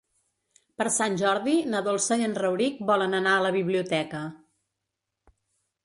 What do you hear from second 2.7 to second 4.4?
volen anar a la biblioteca.